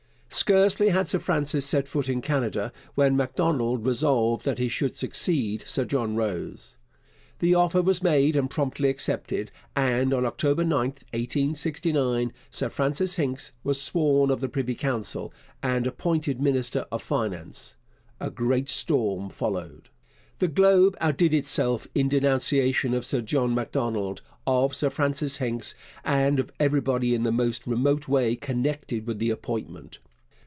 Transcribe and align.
Scarcely 0.33 0.89
had 0.89 1.09
Sir 1.09 1.19
Francis 1.19 1.65
set 1.65 1.89
foot 1.89 2.07
in 2.07 2.21
Canada 2.21 2.71
when 2.95 3.17
Macdonald 3.17 3.85
resolved 3.85 4.45
that 4.45 4.59
he 4.59 4.69
should 4.69 4.95
succeed 4.95 5.61
Sir 5.67 5.83
John 5.83 6.15
Rose. 6.15 6.77
The 7.39 7.53
offer 7.53 7.81
was 7.81 8.01
made 8.01 8.37
and 8.37 8.49
promptly 8.49 8.87
accepted, 8.87 9.51
and 9.75 10.13
on 10.13 10.25
October 10.25 10.63
9, 10.63 10.79
1869, 10.79 12.31
Sir 12.49 12.69
Francis 12.69 13.17
Hincks 13.17 13.51
was 13.65 13.81
sworn 13.81 14.31
of 14.31 14.39
the 14.39 14.47
Privy 14.47 14.73
Council 14.73 15.33
and 15.61 15.85
appointed 15.85 16.41
minister 16.41 16.85
of 16.93 17.03
Finance. 17.03 17.75
A 18.21 18.31
great 18.31 18.69
storm 18.69 19.29
followed. 19.29 19.89
The 20.39 20.47
Globe 20.47 20.95
outdid 21.01 21.33
itself 21.33 21.87
in 21.93 22.07
denunciation 22.07 22.93
of 22.93 23.05
Sir 23.05 23.19
John 23.19 23.53
Macdonald, 23.53 24.21
of 24.47 24.73
Sir 24.75 24.89
Francis 24.89 25.37
Hincks, 25.37 25.75
and 26.05 26.39
of 26.39 26.53
everybody 26.57 27.13
in 27.13 27.23
the 27.23 27.33
most 27.33 27.67
remote 27.67 28.07
way 28.07 28.37
connected 28.37 29.05
with 29.05 29.19
the 29.19 29.29
appointment. 29.29 29.99